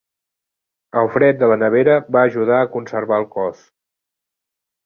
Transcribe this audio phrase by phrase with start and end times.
[1.01, 3.61] El fred de la nevera va ajudar a conservar el cos.